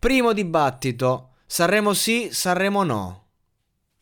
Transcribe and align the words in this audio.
Primo 0.00 0.32
dibattito. 0.32 1.34
Sanremo 1.44 1.92
sì, 1.92 2.30
Sanremo 2.32 2.84
no. 2.84 3.26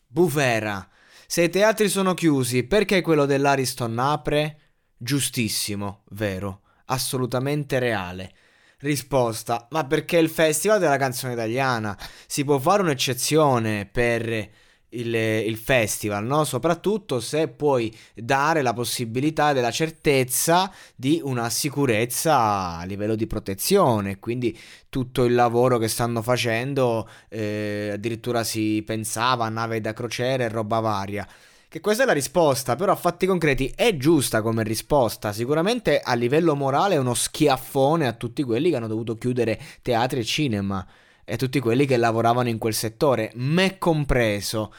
Bufera. 0.07 0.87
Se 1.27 1.41
i 1.43 1.49
teatri 1.49 1.89
sono 1.89 2.13
chiusi, 2.13 2.63
perché 2.63 3.01
quello 3.01 3.25
dell'Ariston 3.25 3.99
apre? 3.99 4.59
Giustissimo, 4.95 6.03
vero, 6.11 6.61
assolutamente 6.85 7.79
reale. 7.79 8.33
Risposta, 8.77 9.67
ma 9.71 9.85
perché 9.87 10.19
il 10.19 10.29
Festival 10.29 10.79
della 10.79 10.95
canzone 10.95 11.33
italiana 11.33 11.99
si 12.27 12.45
può 12.45 12.59
fare 12.59 12.81
un'eccezione 12.81 13.85
per 13.85 14.49
il, 14.89 15.13
il, 15.13 15.57
festival, 15.57 16.25
no? 16.25 16.43
soprattutto 16.43 17.19
se 17.19 17.47
puoi 17.47 17.95
dare 18.15 18.61
la 18.61 18.73
possibilità 18.73 19.53
della 19.53 19.71
certezza 19.71 20.71
di 20.95 21.21
una 21.23 21.49
sicurezza 21.49 22.77
a 22.77 22.83
livello 22.85 23.15
di 23.15 23.27
protezione, 23.27 24.19
quindi 24.19 24.57
tutto 24.89 25.25
il 25.25 25.33
lavoro 25.33 25.77
che 25.77 25.87
stanno 25.87 26.21
facendo, 26.21 27.07
eh, 27.29 27.91
addirittura 27.93 28.43
si 28.43 28.81
pensava 28.85 29.45
a 29.45 29.49
nave 29.49 29.81
da 29.81 29.93
crociera 29.93 30.43
e 30.43 30.49
roba 30.49 30.79
varia. 30.79 31.27
Che 31.67 31.81
questa 31.81 32.01
è 32.01 32.05
la 32.07 32.13
risposta, 32.13 32.75
però 32.75 32.93
a 32.93 32.95
fatti 32.95 33.27
concreti 33.27 33.71
è 33.75 33.95
giusta 33.95 34.41
come 34.41 34.63
risposta. 34.63 35.31
Sicuramente 35.31 35.99
a 35.99 36.15
livello 36.15 36.55
morale 36.55 36.95
è 36.95 36.97
uno 36.97 37.13
schiaffone 37.13 38.07
a 38.07 38.13
tutti 38.13 38.41
quelli 38.41 38.71
che 38.71 38.77
hanno 38.77 38.87
dovuto 38.87 39.15
chiudere 39.15 39.59
teatri 39.83 40.21
e 40.21 40.23
cinema 40.23 40.87
e 41.29 41.37
tutti 41.37 41.59
quelli 41.59 41.85
che 41.85 41.95
lavoravano 41.97 42.49
in 42.49 42.57
quel 42.57 42.73
settore, 42.73 43.31
me 43.35 43.77
compreso. 43.77 44.73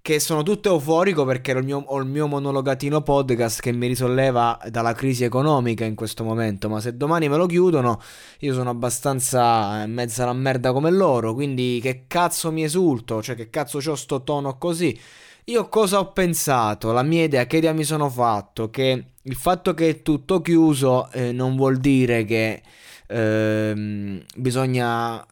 Che 0.00 0.20
sono 0.20 0.44
tutto 0.44 0.72
euforico 0.72 1.24
perché 1.24 1.52
ho 1.52 1.58
il, 1.58 1.64
mio, 1.64 1.82
ho 1.84 1.98
il 1.98 2.06
mio 2.06 2.28
monologatino 2.28 3.02
podcast 3.02 3.60
che 3.60 3.72
mi 3.72 3.88
risolleva 3.88 4.56
dalla 4.70 4.92
crisi 4.92 5.24
economica 5.24 5.84
in 5.84 5.96
questo 5.96 6.22
momento. 6.22 6.68
Ma 6.68 6.80
se 6.80 6.96
domani 6.96 7.28
me 7.28 7.36
lo 7.36 7.46
chiudono, 7.46 8.00
io 8.38 8.54
sono 8.54 8.70
abbastanza 8.70 9.82
in 9.82 9.92
mezzo 9.92 10.22
alla 10.22 10.32
merda 10.32 10.72
come 10.72 10.92
loro. 10.92 11.34
Quindi 11.34 11.80
che 11.82 12.04
cazzo 12.06 12.52
mi 12.52 12.62
esulto? 12.62 13.20
Cioè, 13.20 13.34
che 13.34 13.50
cazzo 13.50 13.80
c'ho 13.80 13.96
sto 13.96 14.22
tono 14.22 14.58
così? 14.58 14.96
Io 15.46 15.68
cosa 15.68 15.98
ho 15.98 16.12
pensato? 16.12 16.92
La 16.92 17.02
mia 17.02 17.24
idea, 17.24 17.46
che 17.46 17.56
idea 17.56 17.72
mi 17.72 17.82
sono 17.82 18.08
fatto? 18.08 18.70
Che 18.70 19.04
il 19.20 19.34
fatto 19.34 19.74
che 19.74 19.88
è 19.88 20.02
tutto 20.02 20.40
chiuso 20.40 21.10
eh, 21.10 21.32
non 21.32 21.56
vuol 21.56 21.78
dire 21.78 22.24
che 22.24 22.62
eh, 23.08 24.22
bisogna 24.36 25.26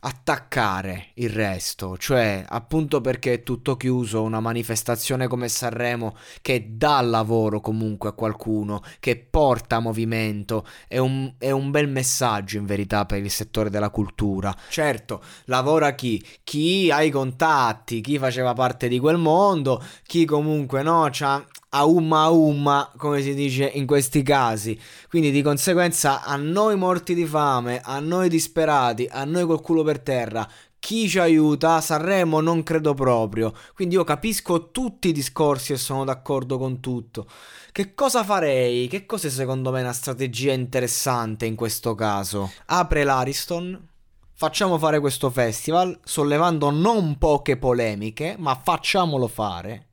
attaccare 0.00 1.08
il 1.14 1.30
resto, 1.30 1.96
cioè 1.96 2.44
appunto 2.48 3.00
perché 3.00 3.34
è 3.34 3.42
tutto 3.42 3.76
chiuso, 3.76 4.22
una 4.22 4.38
manifestazione 4.38 5.26
come 5.26 5.48
Sanremo 5.48 6.16
che 6.40 6.76
dà 6.76 7.00
lavoro 7.00 7.60
comunque 7.60 8.10
a 8.10 8.12
qualcuno, 8.12 8.82
che 9.00 9.16
porta 9.16 9.80
movimento, 9.80 10.64
è 10.86 10.98
un, 10.98 11.34
è 11.38 11.50
un 11.50 11.70
bel 11.70 11.88
messaggio 11.88 12.58
in 12.58 12.66
verità 12.66 13.06
per 13.06 13.22
il 13.22 13.30
settore 13.30 13.70
della 13.70 13.90
cultura. 13.90 14.54
Certo, 14.68 15.20
lavora 15.46 15.94
chi? 15.94 16.24
Chi 16.44 16.90
ha 16.92 17.02
i 17.02 17.10
contatti, 17.10 18.00
chi 18.00 18.18
faceva 18.18 18.52
parte 18.52 18.86
di 18.86 19.00
quel 19.00 19.18
mondo, 19.18 19.82
chi 20.04 20.24
comunque 20.24 20.82
no, 20.82 21.08
c'ha 21.10 21.44
a 21.70 21.84
umma 21.84 22.22
a 22.22 22.30
umma, 22.30 22.92
come 22.96 23.20
si 23.20 23.34
dice 23.34 23.64
in 23.64 23.86
questi 23.86 24.22
casi. 24.22 24.78
Quindi 25.08 25.30
di 25.30 25.42
conseguenza 25.42 26.22
a 26.22 26.36
noi 26.36 26.76
morti 26.76 27.14
di 27.14 27.26
fame, 27.26 27.80
a 27.82 28.00
noi 28.00 28.28
disperati, 28.28 29.06
a 29.10 29.24
noi 29.24 29.44
col 29.46 29.60
culo 29.60 29.82
per 29.82 30.00
terra, 30.00 30.48
chi 30.78 31.08
ci 31.08 31.18
aiuta? 31.18 31.80
Sanremo 31.80 32.40
non 32.40 32.62
credo 32.62 32.94
proprio. 32.94 33.52
Quindi 33.74 33.96
io 33.96 34.04
capisco 34.04 34.70
tutti 34.70 35.08
i 35.08 35.12
discorsi 35.12 35.72
e 35.72 35.76
sono 35.76 36.04
d'accordo 36.04 36.56
con 36.56 36.80
tutto. 36.80 37.26
Che 37.72 37.94
cosa 37.94 38.24
farei? 38.24 38.86
Che 38.88 39.04
cos'è 39.04 39.28
secondo 39.28 39.70
me 39.70 39.80
una 39.80 39.92
strategia 39.92 40.52
interessante 40.52 41.46
in 41.46 41.56
questo 41.56 41.94
caso? 41.94 42.52
Apre 42.66 43.04
l'Ariston. 43.04 43.86
Facciamo 44.32 44.78
fare 44.78 45.00
questo 45.00 45.30
festival, 45.30 45.98
sollevando 46.04 46.70
non 46.70 47.18
poche 47.18 47.56
polemiche, 47.56 48.36
ma 48.38 48.54
facciamolo 48.54 49.26
fare. 49.26 49.87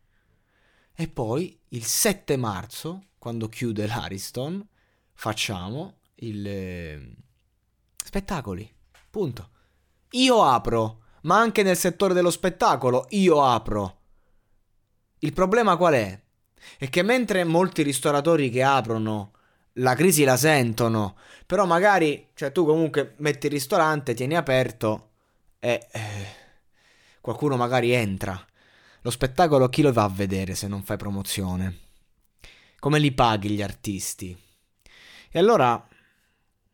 E 0.97 1.09
poi 1.09 1.59
il 1.69 1.83
7 1.83 2.38
marzo, 2.38 3.07
quando 3.17 3.50
chiude 3.50 3.85
l'Ariston, 3.85 4.66
facciamo 5.13 5.97
il... 6.16 6.47
Eh, 6.47 7.16
spettacoli. 8.01 8.73
Punto. 9.09 9.50
Io 10.11 10.41
apro, 10.41 11.01
ma 11.23 11.38
anche 11.38 11.63
nel 11.63 11.75
settore 11.75 12.13
dello 12.13 12.31
spettacolo 12.31 13.07
io 13.09 13.44
apro. 13.44 14.00
Il 15.19 15.34
problema 15.34 15.75
qual 15.75 15.95
è? 15.95 16.22
È 16.78 16.88
che 16.88 17.03
mentre 17.03 17.44
molti 17.44 17.84
ristoratori 17.84 18.50
che 18.50 18.63
aprono 18.63 19.31
la 19.73 19.95
crisi 19.95 20.23
la 20.23 20.38
sentono, 20.38 21.17
però 21.45 21.66
magari, 21.66 22.29
cioè 22.35 22.53
tu 22.53 22.66
comunque 22.66 23.16
metti 23.17 23.47
il 23.47 23.51
ristorante, 23.51 24.13
tieni 24.13 24.38
aperto 24.38 25.09
e 25.59 25.88
eh, 25.91 26.28
qualcuno 27.19 27.57
magari 27.57 27.91
entra 27.91 28.41
lo 29.05 29.11
spettacolo 29.11 29.69
chi 29.69 29.83
lo 29.83 29.93
va 29.93 30.03
a 30.03 30.09
vedere 30.09 30.55
se 30.55 30.67
non 30.67 30.81
fai 30.81 30.97
promozione? 30.97 31.81
Come 32.79 32.97
li 32.97 33.11
paghi 33.11 33.51
gli 33.51 33.61
artisti? 33.61 34.35
E 35.29 35.38
allora 35.38 35.88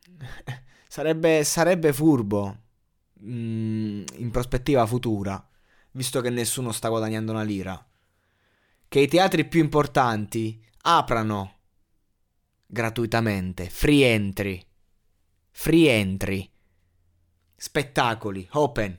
sarebbe, 0.88 1.44
sarebbe 1.44 1.92
furbo 1.92 2.58
mm, 3.22 4.04
in 4.16 4.30
prospettiva 4.32 4.86
futura, 4.86 5.46
visto 5.92 6.22
che 6.22 6.30
nessuno 6.30 6.72
sta 6.72 6.88
guadagnando 6.88 7.34
una 7.34 7.44
lira, 7.44 7.86
che 8.88 9.00
i 9.02 9.10
teatri 9.10 9.44
più 9.46 9.60
importanti 9.60 10.66
aprano 10.84 11.58
gratuitamente, 12.66 13.70
free 13.70 14.10
entry, 14.10 14.66
free 15.50 15.90
entry, 15.90 16.50
spettacoli, 17.58 18.48
open, 18.52 18.98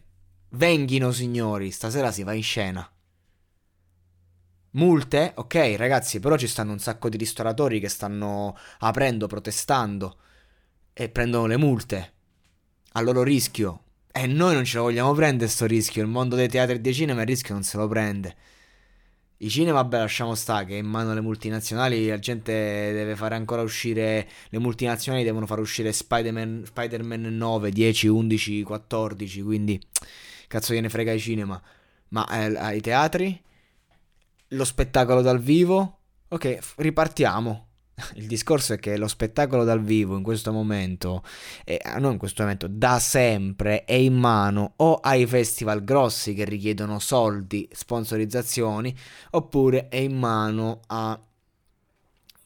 venghino 0.51 1.13
signori, 1.13 1.71
stasera 1.71 2.13
si 2.13 2.25
va 2.25 2.35
in 2.35 2.43
scena. 2.43 2.92
Multe? 4.75 5.33
Ok, 5.37 5.75
ragazzi, 5.77 6.19
però 6.19 6.37
ci 6.37 6.47
stanno 6.47 6.73
un 6.73 6.79
sacco 6.79 7.09
di 7.09 7.19
ristoratori 7.19 7.79
che 7.79 7.89
stanno 7.89 8.57
aprendo, 8.79 9.27
protestando 9.27 10.17
e 10.95 11.09
prendono 11.11 11.47
le 11.47 11.57
multe 11.59 12.13
a 12.93 13.01
loro 13.03 13.23
rischio. 13.23 13.83
E 14.11 14.27
noi 14.27 14.55
non 14.55 14.65
ce 14.65 14.79
lo 14.79 14.85
vogliamo 14.85 15.13
prendere 15.13 15.51
sto 15.51 15.67
rischio. 15.67 16.03
Il 16.03 16.09
mondo 16.09 16.37
dei 16.37 16.49
teatri 16.49 16.77
e 16.77 16.81
dei 16.81 16.95
cinema 16.95 17.21
il 17.23 17.27
rischio 17.27 17.55
non 17.55 17.63
se 17.63 17.77
lo 17.77 17.87
prende. 17.87 18.37
I 19.39 19.51
cinema, 19.51 19.83
vabbè, 19.83 19.99
lasciamo 19.99 20.35
stare 20.35 20.67
che 20.67 20.77
in 20.77 20.87
mano 20.87 21.11
alle 21.11 21.21
multinazionali 21.21 22.07
la 22.07 22.19
gente 22.19 22.53
deve 22.53 23.17
fare 23.17 23.35
ancora 23.35 23.63
uscire. 23.63 24.29
Le 24.49 24.59
multinazionali 24.59 25.25
devono 25.25 25.47
far 25.47 25.59
uscire 25.59 25.93
Spider-Man, 25.93 26.63
Spider-Man 26.67 27.23
9, 27.37 27.71
10, 27.71 28.07
11, 28.07 28.63
14. 28.63 29.43
Quindi, 29.43 29.81
cazzo 30.47 30.73
gliene 30.75 30.89
frega 30.89 31.13
i 31.13 31.21
cinema. 31.21 31.61
Ma 32.09 32.27
eh, 32.29 32.57
ai 32.57 32.81
teatri? 32.81 33.43
Lo 34.53 34.65
spettacolo 34.65 35.23
dal 35.23 35.41
vivo. 35.41 35.99
Ok, 36.29 36.59
ripartiamo. 36.77 37.67
Il 38.15 38.27
discorso 38.27 38.73
è 38.73 38.79
che 38.79 38.97
lo 38.97 39.09
spettacolo 39.09 39.65
dal 39.65 39.83
vivo 39.83 40.17
in 40.17 40.23
questo 40.23 40.53
momento, 40.53 41.23
eh, 41.65 41.81
non 41.99 42.13
in 42.13 42.19
questo 42.19 42.43
momento, 42.43 42.67
da 42.69 42.99
sempre 42.99 43.85
è 43.85 43.95
in 43.95 44.15
mano 44.15 44.75
o 44.77 44.95
ai 44.95 45.27
festival 45.27 45.85
grossi 45.85 46.35
che 46.35 46.45
richiedono 46.45 46.99
soldi, 46.99 47.69
sponsorizzazioni, 47.71 48.97
oppure 49.31 49.89
è 49.89 49.97
in 49.97 50.19
mano 50.19 50.81
a 50.87 51.19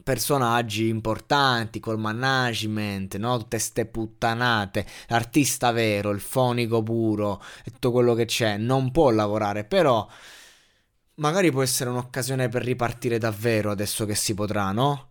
personaggi 0.03 0.87
importanti 0.87 1.81
col 1.81 1.99
management, 1.99 3.17
no? 3.17 3.37
Tutte 3.37 3.59
ste 3.59 3.85
puttanate, 3.85 4.85
l'artista 5.07 5.71
vero, 5.71 6.11
il 6.11 6.21
fonico 6.21 6.81
puro 6.81 7.43
tutto 7.65 7.91
quello 7.91 8.13
che 8.13 8.23
c'è, 8.23 8.55
non 8.55 8.91
può 8.91 9.09
lavorare, 9.11 9.65
però 9.65 10.07
magari 11.17 11.51
può 11.51 11.61
essere 11.61 11.89
un'occasione 11.89 12.49
per 12.49 12.63
ripartire 12.63 13.17
davvero 13.17 13.71
adesso 13.71 14.05
che 14.05 14.15
si 14.15 14.33
potrà, 14.33 14.71
no? 14.71 15.09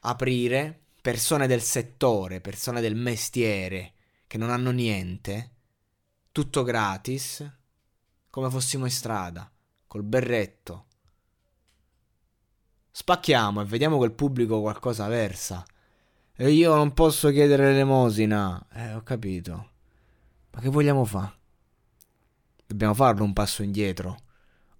Aprire 0.00 0.80
persone 1.00 1.46
del 1.46 1.62
settore, 1.62 2.40
persone 2.40 2.80
del 2.80 2.94
mestiere 2.94 3.94
che 4.26 4.38
non 4.38 4.50
hanno 4.50 4.70
niente, 4.70 5.50
tutto 6.32 6.62
gratis, 6.62 7.48
come 8.28 8.50
fossimo 8.50 8.84
in 8.84 8.90
strada, 8.90 9.50
col 9.86 10.02
berretto. 10.02 10.84
Spacchiamo 12.90 13.60
e 13.60 13.64
vediamo 13.64 13.98
che 13.98 14.06
il 14.06 14.12
pubblico 14.12 14.60
qualcosa 14.60 15.06
versa. 15.06 15.64
E 16.34 16.50
io 16.50 16.74
non 16.74 16.92
posso 16.92 17.30
chiedere 17.30 17.66
l'elemosina. 17.66 18.66
Eh, 18.72 18.94
ho 18.94 19.02
capito. 19.02 19.70
Ma 20.50 20.60
che 20.60 20.68
vogliamo 20.68 21.04
fare? 21.04 21.34
Dobbiamo 22.66 22.94
farlo 22.94 23.22
un 23.22 23.32
passo 23.32 23.62
indietro. 23.62 24.24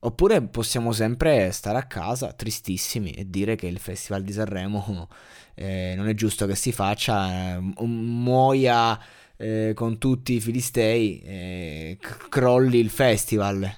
Oppure 0.07 0.41
possiamo 0.41 0.93
sempre 0.93 1.51
stare 1.51 1.79
a 1.79 1.87
casa 1.87 2.33
tristissimi 2.33 3.11
e 3.11 3.29
dire 3.29 3.57
che 3.57 3.67
il 3.67 3.81
Festival 3.81 4.23
di 4.23 4.33
Sanremo 4.33 5.09
eh, 5.55 5.95
non 5.97 6.07
è 6.07 6.15
giusto 6.15 6.47
che 6.47 6.55
si 6.55 6.71
faccia, 6.71 7.57
eh, 7.57 7.61
muoia 7.85 8.97
eh, 9.37 9.73
con 9.75 9.99
tutti 9.99 10.35
i 10.35 10.41
filistei, 10.41 11.21
eh, 11.23 11.99
c- 12.01 12.29
crolli 12.29 12.79
il 12.79 12.89
festival. 12.91 13.69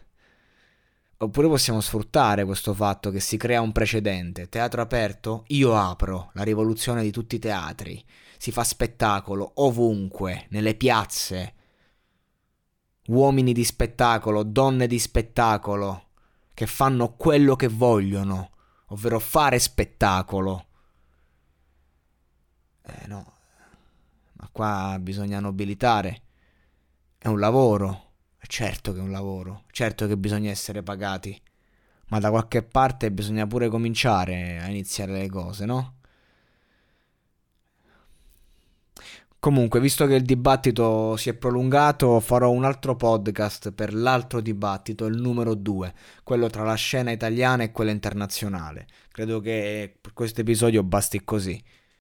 Oppure 1.21 1.49
possiamo 1.49 1.81
sfruttare 1.81 2.45
questo 2.45 2.75
fatto 2.75 3.11
che 3.11 3.21
si 3.21 3.39
crea 3.39 3.63
un 3.63 3.73
precedente. 3.73 4.51
Teatro 4.51 4.83
aperto? 4.83 5.45
Io 5.49 5.75
apro 5.77 6.31
la 6.35 6.43
rivoluzione 6.43 7.03
di 7.03 7.11
tutti 7.11 7.37
i 7.37 7.41
teatri. 7.41 8.05
Si 8.37 8.53
fa 8.53 8.65
spettacolo 8.65 9.53
ovunque, 9.55 10.45
nelle 10.51 10.75
piazze. 10.75 11.55
Uomini 13.07 13.55
di 13.55 13.65
spettacolo, 13.65 14.43
donne 14.43 14.87
di 14.87 14.99
spettacolo, 14.99 16.08
che 16.59 16.67
fanno 16.67 17.15
quello 17.15 17.55
che 17.55 17.69
vogliono, 17.69 18.51
ovvero 18.87 19.21
fare 19.21 19.61
spettacolo. 19.61 20.67
Eh 22.83 23.07
no, 23.07 23.33
ma 24.33 24.49
qua 24.51 24.99
bisogna 25.01 25.39
nobilitare. 25.39 26.23
È 27.17 27.29
un 27.29 27.39
lavoro. 27.39 28.07
Certo 28.41 28.93
che 28.93 28.99
è 28.99 29.03
un 29.03 29.13
lavoro, 29.13 29.67
certo 29.71 30.09
che 30.09 30.17
bisogna 30.17 30.51
essere 30.51 30.83
pagati. 30.83 31.41
Ma 32.09 32.19
da 32.19 32.31
qualche 32.31 32.65
parte 32.65 33.13
bisogna 33.13 33.47
pure 33.47 33.69
cominciare 33.69 34.59
a 34.59 34.67
iniziare 34.69 35.13
le 35.13 35.29
cose, 35.29 35.65
no? 35.65 35.98
Comunque, 39.41 39.79
visto 39.79 40.05
che 40.07 40.15
il 40.15 40.25
dibattito 40.25 41.17
si 41.17 41.29
è 41.29 41.35
prolungato, 41.35 42.19
farò 42.19 42.51
un 42.51 42.65
altro 42.65 42.97
podcast 42.97 43.71
per 43.71 43.95
l'altro 43.95 44.41
dibattito, 44.41 45.07
il 45.07 45.21
numero 45.21 45.55
2, 45.55 45.95
quello 46.25 46.49
tra 46.49 46.65
la 46.65 46.75
scena 46.75 47.13
italiana 47.13 47.63
e 47.63 47.71
quella 47.71 47.93
internazionale. 47.93 48.89
Credo 49.13 49.39
che 49.39 49.97
per 50.01 50.13
questo 50.13 50.41
episodio 50.41 50.83
basti 50.83 51.23
così. 51.23 51.63